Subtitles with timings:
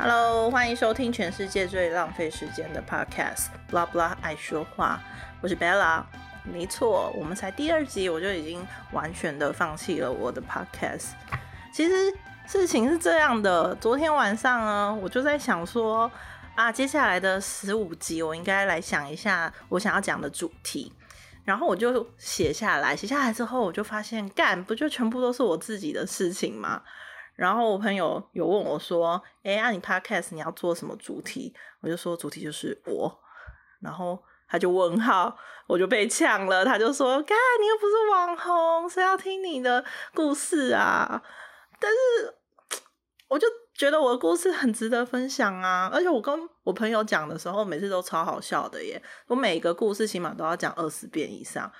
[0.00, 5.00] Hello，欢迎收听全世界最浪费时间的 Podcast Blah Blah 爱说话，
[5.40, 6.04] 我是 Bella。
[6.44, 11.08] 没错，我们才第二集，我就已经完全的放弃了我的 Podcast。
[11.72, 12.14] 其实
[12.46, 16.08] 事情是这样的，昨天晚上呢，我就在想说
[16.54, 20.92] 啊，接下来的十五集，我应该来想一下我想要讲的主题。
[21.44, 26.82] 然后我就写下来，写下来之后，我就发现，干不就全部都是我自己的事情吗？
[27.38, 33.20] 然后我朋友有问我说：“哎，按你 podcast 你要做什么主题？”我就说主题就是我。
[33.80, 36.64] 然后他就问号，我就被呛了。
[36.64, 41.22] 他就说：“干，你又不是网红，谁要听你的故事啊？”
[41.78, 42.34] 但是
[43.28, 45.88] 我就觉得我的故事很值得分享啊！
[45.92, 49.00] 而且我跟我朋友讲的时候，每次都超好笑的耶。
[49.28, 51.70] 我每一个故事起码都要讲二十遍以上。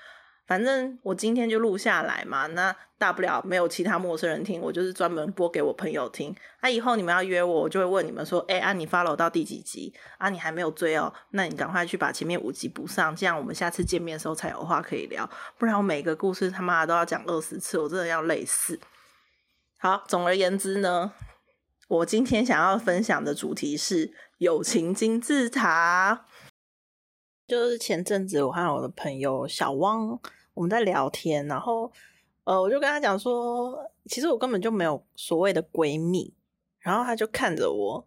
[0.49, 6.35] 反正我今天就录下来嘛，那大不了没有其他陌生人听，我就是专门播给我朋友听。
[6.63, 9.93] 那以后你们要约我，我就会问你们说：“哎，啊，你 follow 到第几集？
[10.17, 15.29] 啊，你还没有追哦，那你赶快去把前面五集补上，这样我们下次见面的时候才有话可以聊。
[15.59, 18.79] 不然我每个故事他妈都要讲二十次，我真的要累死。”
[19.77, 21.13] 好，总而言之呢，
[21.87, 26.25] 我今天想要分享的主题是友情金字塔。
[27.47, 30.19] 就是前阵子我和我的朋友小汪。
[30.59, 31.89] 我们在聊天，然后
[32.43, 36.33] 呃，我就跟他讲说，其实我根本就没有所谓的闺蜜。
[36.79, 38.05] 然后他就看着我，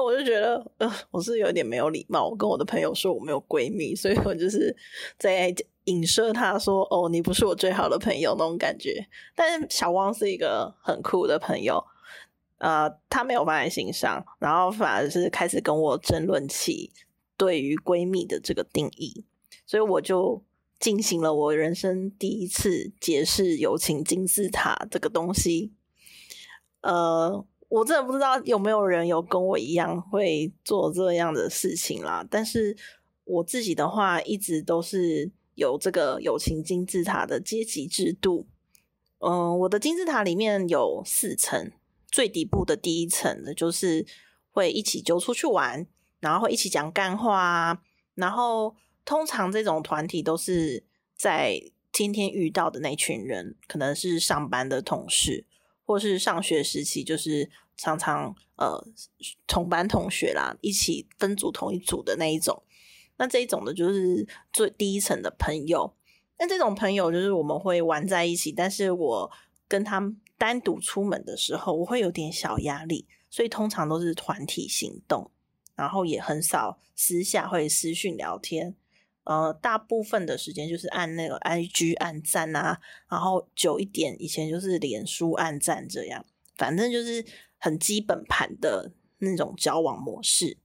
[0.00, 2.28] 我就觉得呃，我是有点没有礼貌。
[2.28, 4.72] 我跟我的朋友说我没有闺蜜，所以我就是
[5.18, 5.52] 在
[5.86, 9.04] 影射他说，哦，你不是我最好的朋友那种感觉。
[9.34, 11.84] 但是小汪是一个很酷的朋友，
[12.58, 16.92] 呃，他没有放在心上，然后反而是开始跟我争论起
[17.36, 19.24] 对于闺蜜的这个定义，
[19.66, 20.44] 所以我就。
[20.82, 25.72] 进行了我人生第一次解释友情金字塔这个东西，
[26.80, 32.26] 呃，我真的不知道有没有人有跟我一样会做这样的事情啦。
[32.28, 32.76] 但是
[33.22, 38.48] 我自己的话，一直都是有这个友情金字塔的阶级制度。
[39.20, 41.70] 嗯，我的金字塔里面有四层，
[42.10, 44.04] 最底部的第一层的就是
[44.50, 45.86] 会一起揪出去玩，
[46.18, 47.80] 然后会一起讲干话，
[48.16, 48.74] 然后。
[49.04, 50.84] 通常这种团体都是
[51.16, 51.60] 在
[51.92, 55.46] 天天遇到的那群人，可能是上班的同事，
[55.84, 58.86] 或是上学时期就是常常呃
[59.46, 62.62] 同班同学啦，一起分组同一组的那一种。
[63.18, 65.94] 那这一种的就是最第一层的朋友。
[66.38, 69.30] 那这种朋友就是我们会玩在一起，但是我
[69.68, 75.30] 跟他单独出门的时候，我会有点小压力，所以通常都是团体行动，
[75.76, 78.74] 然后也很少私下会私讯聊天。
[79.24, 86.24] 呃，大部分的时间就是按那个 I G 按赞啊，然后久一点，以前就是脸书按赞这样，
[86.56, 87.24] 反正就是
[87.58, 90.58] 很基本盘的那种交往模式。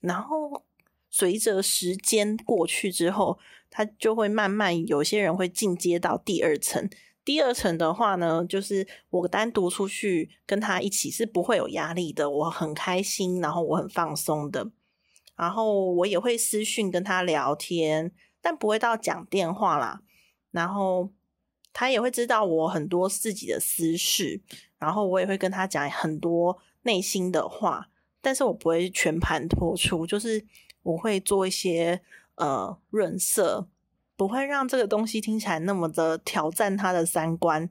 [0.00, 0.64] 然后
[1.08, 3.38] 随着时间过去之后，
[3.70, 6.90] 他就会慢慢有些人会进阶到第二层。
[7.22, 14.70] 第二层的话呢，就是我单独出去跟他一起是不会有压力的，我很开心，然后我很放松的。
[15.40, 18.12] 然后我也会私讯跟他聊天，
[18.42, 20.02] 但不会到讲电话啦。
[20.50, 21.08] 然后
[21.72, 24.42] 他也会知道我很多自己的私事，
[24.78, 27.88] 然后我也会跟他讲很多内心的话，
[28.20, 30.44] 但是我不会全盘托出，就是
[30.82, 32.02] 我会做一些
[32.34, 33.66] 呃润色，
[34.16, 37.70] 不会让这个东西听起来那么的挑战他的三观。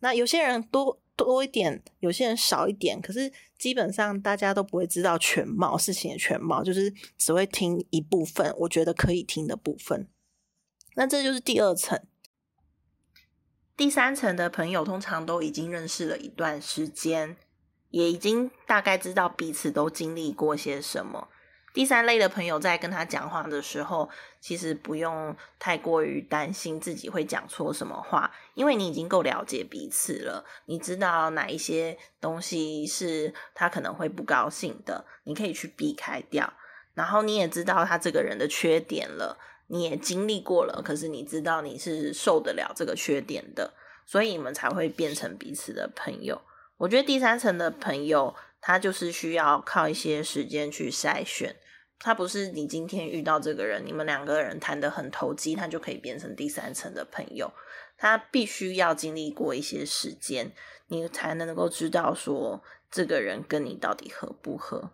[0.00, 1.01] 那有些人多。
[1.16, 10.08] 多一点，有些人少一点，可是基本上大家都不会知道全貌事情的全貌，就是只会听一部分，我觉得可以听的部分。
[10.94, 12.02] 那这就是第二层，
[13.76, 17.36] 第三层的朋友通常都已经认识了一段时间，
[17.90, 21.28] 也已经大概知道彼此都经历过些什么。
[21.72, 24.10] 第三类的朋友在跟他讲话的时候，
[24.40, 36.52] 其实不用太过于担心自己会讲错什么话，因为你已经够了解彼此了，你知道哪一些东西是他可能会不高兴的，你可以去避开掉。
[36.92, 39.38] 然后你也知道他这个人的缺点了，
[39.68, 43.72] 你也经历过了，可是你知道你是受得了这个缺点的，
[44.04, 46.42] 所以你们才会变成彼此的朋友。
[46.76, 48.34] 我觉得第三层的朋友。
[48.64, 51.56] 他就是需要靠一些时间去筛选，
[52.04, 57.52] 他不是你今天遇到这个人，你们两个人谈得很投机，他就可以变成第三层的朋友。
[57.96, 60.50] 他必须要经历过一些时间，
[60.88, 62.60] 你才能够知道说
[62.90, 64.90] 这个人跟你到底合不合。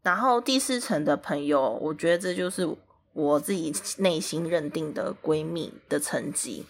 [0.00, 2.66] 然后第四层的朋友，我觉得这就是
[3.12, 6.64] 我自己内心认定的闺蜜的层级。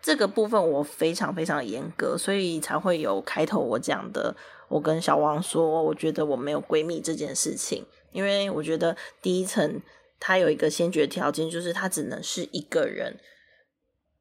[0.00, 4.36] 这个部分我非常非常严格，所以才会有开头我讲的。
[4.68, 9.80] 我跟小王说，我觉得我没有闺蜜这件事情，因为我觉得第一层
[10.18, 13.18] 它有一个先决条件，就是它只能是一个人，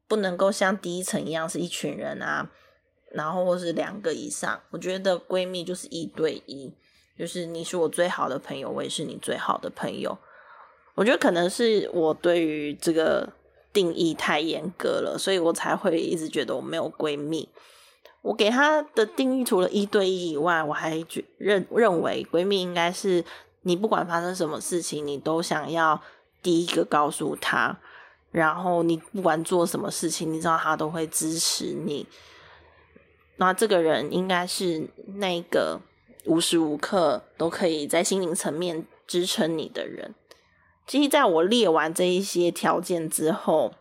[0.08, 2.52] 不能够像第一层一样是一群人啊，
[3.12, 4.62] 然后或是两个以上。
[4.70, 6.74] 我觉得闺蜜就是一对一，
[7.18, 10.18] 就是你是我最好的朋友，我也是你最好的朋友。
[10.94, 13.34] 我觉得可能是我对于这个
[13.74, 17.50] 定义太严格了，所以我才会一直觉得我没有闺蜜。
[18.26, 23.24] 我给她的定义除了一对一以外，我还觉认认为闺蜜应该是
[23.62, 26.02] 你不管发生什么事情，你都想要
[26.42, 27.78] 第一个告诉她，
[28.32, 32.08] 然后你不管做什么事情，你知道她都会支持你。
[33.38, 35.80] 那这个人应该是那个
[36.26, 40.16] 无时无刻都可以在心灵层面支撑你的人。
[40.88, 43.74] 其实，在我列完这一些条件之后，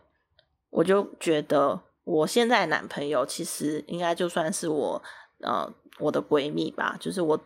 [0.69, 5.03] 我就觉得我现在男朋友其实应该就算是我
[5.41, 5.69] 呃
[5.99, 7.37] 我的闺蜜吧，就是我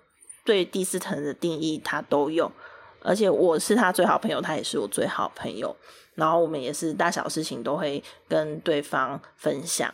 [0.46, 2.52] 对第四层的定义他都有，
[3.02, 5.76] 而且我是他最好朋友，他也是我最好朋友，
[6.16, 9.92] 然后我们也是大小事情都会跟对方分享。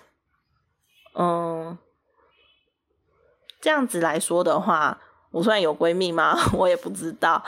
[1.13, 1.77] 嗯，
[3.61, 4.99] 这样子来说的话，
[5.31, 6.37] 我算有闺蜜吗？
[6.57, 7.41] 我也不知道。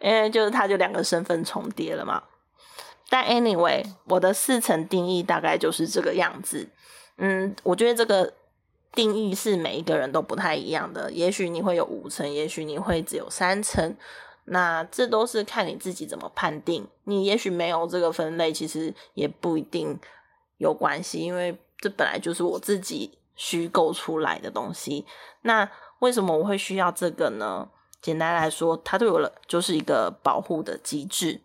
[0.00, 2.22] 因为就是他就两个身份重叠了嘛，
[3.14, 6.68] 但 anyway，我的四层定义大概就是这个样子。
[7.18, 8.32] 嗯，我觉得这个
[8.90, 13.96] 定义是每一个人都不太一样的，也许你会有五层，也许你会只有三层，
[14.46, 16.88] 那这都是看你自己怎么判定。
[17.04, 19.96] 你也许没有这个分类，其实也不一定
[20.56, 25.06] 有关系，因为这本来就是我自己虚构出来的东西。
[25.42, 25.70] 那
[26.00, 27.68] 为什么我会需要这个呢？
[28.02, 31.40] 简单来说，它对我了就是一个保护的机制。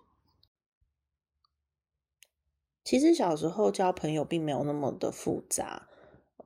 [2.90, 5.88] 其实小时候交朋友并没有那么的复杂，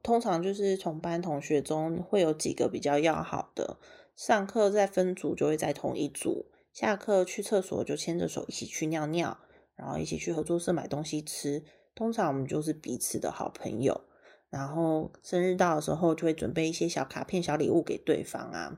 [0.01, 3.77] 通常就是同班同学中会有几个比较要好的，
[4.17, 9.37] 上课再分组就会在同一组，下课去厕所就牵着手一起去尿尿，
[9.77, 11.63] 然后一起去合作社买东西吃。
[11.95, 14.01] 通常我们就是彼此的好朋友，
[14.49, 18.77] 然后生日到的时候就会准备一些小卡片、小礼物给对方啊。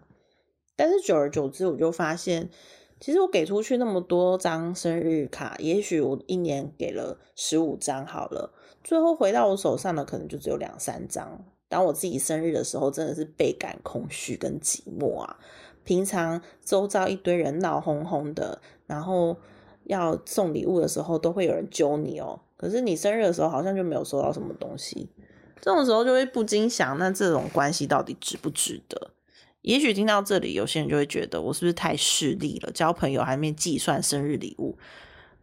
[0.75, 2.51] 但是久而久之，我就发现，
[2.99, 8.53] 其实我给出去那么多张生日卡，也许我一年给了十五张好了，
[8.83, 11.43] 最后回到我手上的可能就只有两三张。
[11.67, 15.37] 当我自己生日的时候，真的是倍感空虚跟寂寞啊！
[15.83, 19.35] 平常周遭一堆人闹哄哄的，然后
[19.83, 22.39] 要送礼物的时候，都会有人揪你哦。
[22.55, 25.09] 可是你生日的时候，好像就没有收到什么东西。
[25.59, 29.11] 这种时候就会不禁想，那这种关系到底值不值得？
[29.65, 32.71] 也许听到这里，有些人就会觉得我是不是太势利了？
[32.71, 34.77] 交朋友还没计算生日礼物。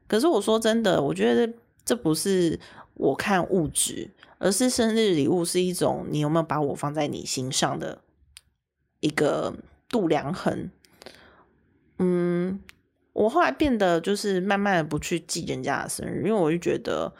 [0.06, 1.52] 可是我说真的，我觉得
[1.84, 2.60] 这不是
[2.94, 8.00] 我看物质，而是生日礼物是一种你有没有把我放在你心上的
[9.00, 9.52] 一个
[9.88, 10.70] 度量衡。
[11.98, 12.60] 嗯，
[13.12, 17.12] 我后来变得就是慢慢的不去记人家的生日，因为我就觉得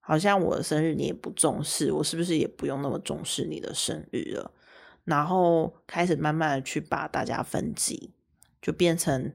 [0.00, 4.50] 好像我的生日你也不重视，我是不是也不用那么重视你的生日了？
[5.04, 8.10] 然后开始慢慢的去把大家分级，
[8.60, 9.32] 就变成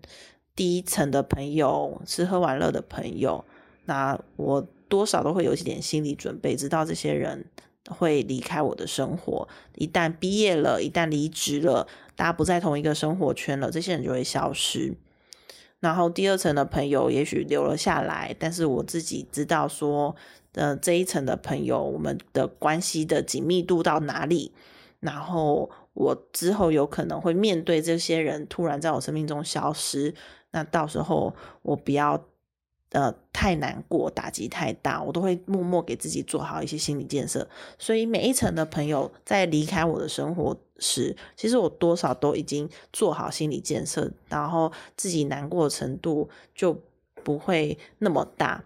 [0.56, 3.44] 第一层的朋友，吃喝玩乐的朋友。
[3.86, 7.46] 那我多少都会有一点心理准备，知道这些人
[7.90, 9.48] 会离开我的生活。
[9.76, 14.96] 一旦毕业了，一旦离职了，大家不在同一个生活圈了，这些人就会消失。
[15.80, 20.16] 然后第二层的朋友也许留了下来，但是我自己知道说，
[20.54, 24.52] 呃，这一层的朋友，我们的关系的紧密度到哪里？
[25.00, 30.14] 然后我之后有可能会面对这些人突然在我生命中消失，
[30.52, 32.26] 那到时候我不要
[32.92, 37.48] 呃太难过，打击太大，我都会默默给自己做好一些心理建设。
[37.78, 46.82] 所以每一层的朋友在离开我的生活时，其实我多少都已经做好心理建设，然后自己难过的程度就
[47.24, 48.64] 不会那么大，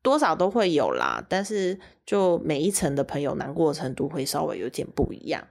[0.00, 1.24] 多少都会有啦。
[1.28, 5.44] 但是就每一层的朋友难过的程度会稍微有点不一样。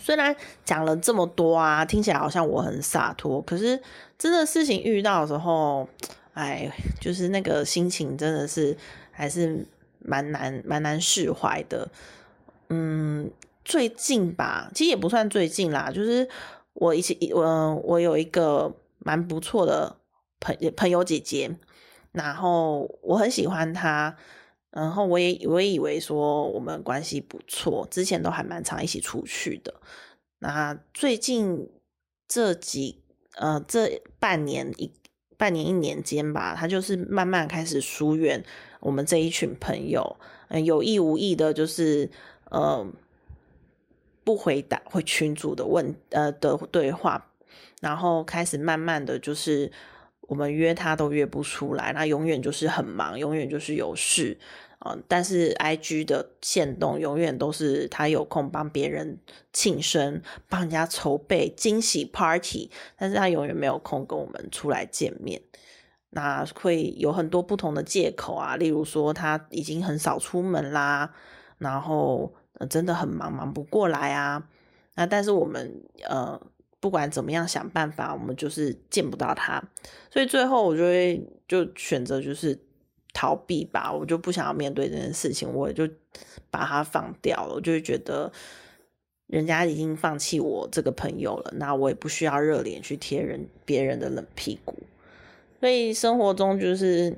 [0.00, 0.34] 虽然
[0.64, 3.80] 讲了这么多啊，听起来好像我很洒脱，可是
[4.18, 5.88] 真的事情遇到的时候，
[6.34, 6.70] 哎，
[7.00, 8.76] 就是那个心情真的是
[9.10, 9.66] 还是
[10.00, 11.88] 蛮难蛮难释怀的。
[12.68, 13.30] 嗯，
[13.64, 16.28] 最近吧，其实也不算最近啦，就是
[16.74, 19.96] 我一起，我我有一个蛮不错的
[20.40, 21.54] 朋朋友姐姐，
[22.12, 24.16] 然后我很喜欢她。
[24.72, 29.74] 然后我也我也以为说我们关系不错，之前都还蛮常一起出去的。
[30.38, 31.70] 那最近
[32.26, 33.02] 这几
[33.36, 34.90] 呃这半年一
[35.36, 38.42] 半年一年间吧，他就是慢慢开始疏远
[38.80, 40.16] 我们这一群朋友，
[40.64, 42.10] 有意无意的，就是
[42.50, 42.86] 呃
[44.24, 47.30] 不回答会群主的问呃的对话，
[47.80, 49.70] 然后开始慢慢的就是
[50.32, 54.38] 我们约他都约不出来，那永远就是很忙，永远就是有事。
[54.78, 59.18] 嗯，但是 I G 的线动永远都是他有空帮别人
[59.52, 65.42] 庆生，帮人家筹备惊喜 party，但是他永远没有空跟我们出来见面。
[66.08, 71.12] 那会有很多不同的借口啊，例如说他已经很少出门啦，
[71.58, 72.32] 然后
[72.70, 74.48] 真的很忙，忙不过来啊。
[74.94, 76.40] 那但是我们呃
[76.82, 79.62] 不管怎么样想办法，我们就是见不到他，
[80.10, 82.58] 所以最后我就会就选择就是。
[83.14, 85.86] 逃避吧，我就不想要面对这件事情，我就
[86.50, 87.56] 把它放掉了。
[87.56, 88.32] 我就会觉得，
[89.26, 94.74] 人家已经放弃我这个朋友了，那我也不需要热脸去贴人别人的冷屁股。
[95.60, 97.14] 所以生活中就是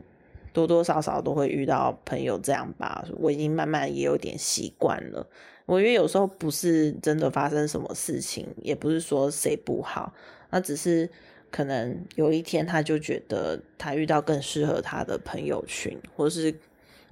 [0.52, 3.04] 多多少少都会遇到朋友这样吧。
[3.18, 5.28] 我已经慢慢也有点习惯了。
[5.66, 10.12] 我觉得有时候不是真的发生什么事情，也不是说谁不好，
[10.50, 11.10] 那只是。
[11.50, 16.52] 可能有一天，他就觉得他遇到更适合他的朋友群，或是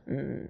[0.07, 0.49] 嗯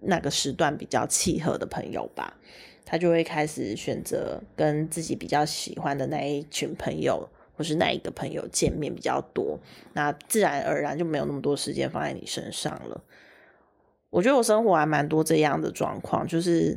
[0.00, 2.36] 那个时段比较契合的朋友吧，
[2.84, 9.60] 他就会开始选择跟自己比较喜欢的那一群朋友，或是那一个朋友见面比较多，
[9.92, 13.00] 那自然而然就没有那么多时间放在你身上了。
[14.10, 16.76] 我觉得我生活还蛮多这样的状况，就是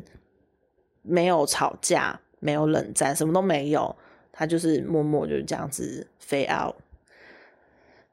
[1.03, 3.95] 没有吵架，没有冷战，什么都没有。
[4.35, 6.73] 他就是默默就是这样子飞 out，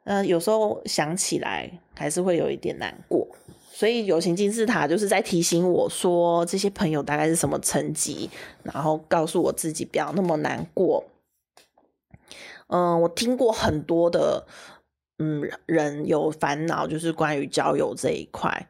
[0.05, 3.27] 嗯，有时候想起来还是会有一点难过，
[3.73, 8.29] 所以友情金字塔就是在提醒我说这些朋友大概是什么层级，
[8.63, 11.03] 然后告诉我自己不要那么难过。
[12.67, 14.47] 嗯，我听过很多的
[15.19, 18.69] 嗯人有烦恼，就是关于交友这一块，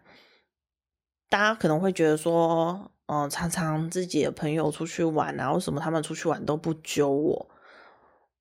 [1.29, 2.93] 大家可能会觉得说。
[3.13, 7.51] 嗯，常常自己的朋友出去玩啊，为什么他们出去玩都不揪我？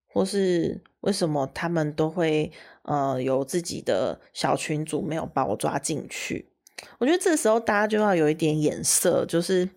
[0.06, 2.52] 或是为什么他们都会
[2.84, 6.52] 呃有自己的小群组，没有把我抓进去？
[7.00, 9.68] 我觉得这时候大家就要有一点眼色，就是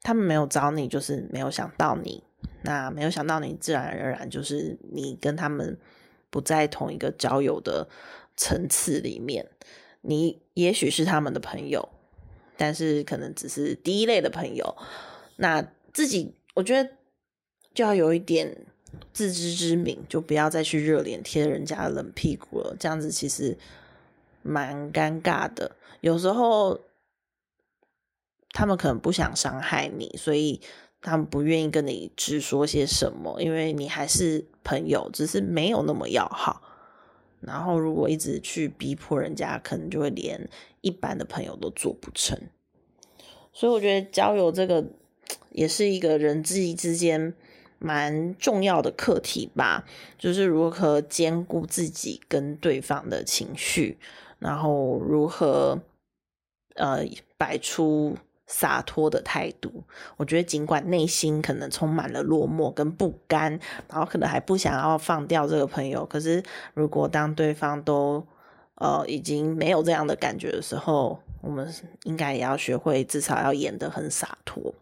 [0.00, 2.24] 他们没有找你，就是没有想到你。
[2.62, 5.78] 那没有想到你，自然而然就是你跟他们
[6.30, 7.86] 不在同一个交友的
[8.38, 9.50] 层次里面。
[10.00, 11.90] 你也许是他们的朋友。
[12.56, 14.76] 但是可能只是第一类的朋友，
[15.36, 16.90] 那自己我觉得
[17.74, 18.66] 就要有一点
[19.12, 22.76] 自知之明，就不要再去热脸贴人家冷屁股了。
[22.78, 23.56] 这样子其实
[24.42, 25.76] 蛮尴尬的。
[26.00, 26.80] 有时候
[28.50, 30.60] 他们可能不想伤害你，所以
[31.02, 36.62] 他们不愿意跟你直说些什么，因为你还是朋友，只是没有那么要好。
[37.46, 40.48] 然后，如果一直去逼迫人家，可能就会连
[40.80, 42.36] 一般的朋友都做不成。
[43.52, 44.84] 所以，我觉得交友这个
[45.50, 47.32] 也是一个人际之间
[47.78, 49.86] 蛮重要的课题吧，
[50.18, 53.96] 就是如何兼顾自己跟对方的情绪，
[54.40, 55.80] 然后如何
[56.74, 57.06] 呃
[57.38, 58.16] 摆出。
[58.46, 59.82] 洒脱的态度，
[60.16, 68.24] 我觉得尽管内心可能充满了落寞跟不甘，然后可能还不想要放掉这个朋友，可是如果当对方都
[68.76, 71.74] 呃已经没有这样的感觉的时候，我们
[72.04, 74.72] 应该也要学会至少要演得很洒脱，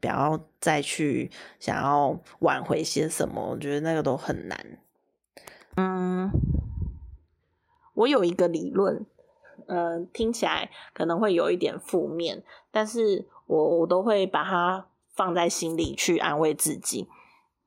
[0.00, 4.58] 不要再去想要挽回些什么，我觉得那个都很难。
[5.76, 6.30] 嗯，
[7.94, 9.04] 我有一个理论。
[9.68, 17.08] 嗯，听起来可能会有一点负面，但是我我都会把它放在心里去安慰自己。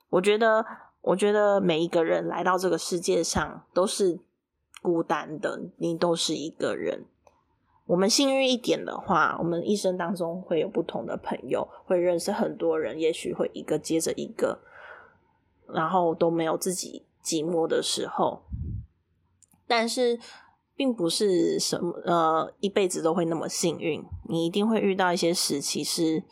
[0.09, 0.65] 我觉得，
[1.01, 4.19] 我觉得每一个人来到这个世界上都是
[4.81, 7.05] 孤单的，你都是一个人。
[7.85, 14.59] 我们幸运一点的话，我们一生当中会有不同的朋友，会认识很多人，也许会一个接着一个，
[15.67, 18.41] 然后都没有自己寂寞的时候。
[19.67, 20.19] 但是。
[20.75, 26.24] 并不是什么呃一辈子都会那么幸运，你一定会遇到一些时期是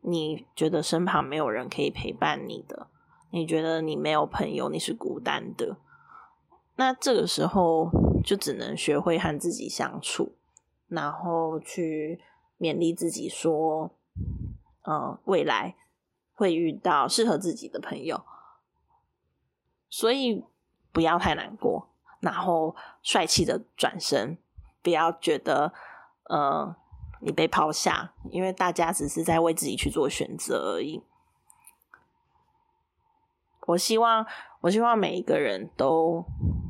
[0.00, 2.88] 你觉得身旁没有人可以陪伴你的，
[3.30, 5.76] 你觉得你没有朋友，你是孤单的。
[6.76, 7.90] 那这个时候
[8.24, 10.32] 就只能学会和自己相处，
[10.88, 12.18] 然后去
[12.58, 13.90] 勉励自己说，
[14.84, 15.76] 呃，未来
[16.32, 18.24] 会遇到适合自己的朋友，
[19.90, 20.42] 所以
[20.90, 21.89] 不要太难过。
[22.20, 24.38] 然后帅气的转身，
[24.82, 25.72] 不要觉得
[26.24, 26.74] 呃
[27.20, 31.02] 你被抛下，因为大家只是在为自己去做选择而已。
[33.66, 34.26] 我希望，
[34.62, 36.24] 我希望每一个人都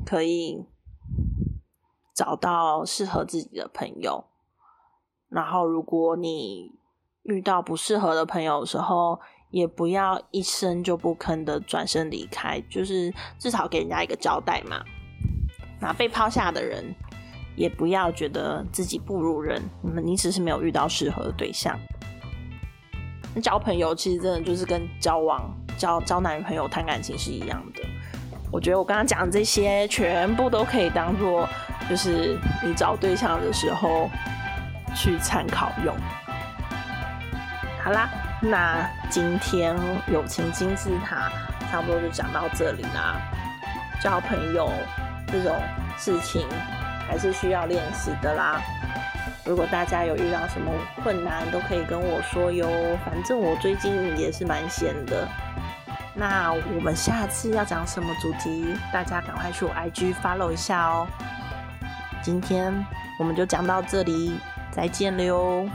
[0.05, 0.65] 可以
[2.13, 4.25] 找到适合自己的朋友。
[5.29, 6.75] 然后，如果你
[7.23, 14.83] 遇到不适合的朋友的时候，也不要一声就不吭的转身离开，就是至少给人家一个交代嘛。
[15.81, 16.95] 那被抛下的人，
[17.55, 21.77] 也不要觉得自己不如人，你们你只是没有遇到适合的对象。
[23.41, 27.81] 交朋友其实真的就是跟交往、交交男女朋友、谈感情是一样的。
[28.51, 31.47] 我觉得我刚刚讲的这些，全部都可以当做
[31.89, 34.09] 就是你找对象的时候
[34.93, 35.95] 去参考用。
[37.81, 38.09] 好啦，
[38.41, 39.75] 那今天
[40.11, 41.31] 友情金字塔
[41.71, 43.15] 差不多就讲到这里啦。
[44.03, 44.69] 交朋友
[45.31, 45.55] 这种
[45.97, 46.45] 事情
[47.07, 48.61] 还是需要练习的啦。
[49.45, 50.71] 如果大家有遇到什么
[51.03, 52.67] 困难，都可以跟我说哟。
[53.05, 55.27] 反正我最近也是蛮闲的。
[56.13, 58.75] 那我们下次要讲什么主题？
[58.93, 61.07] 大家赶快去我 IG follow 一下哦。
[62.21, 62.73] 今天
[63.17, 64.37] 我们就讲到这里，
[64.71, 65.67] 再见了哟。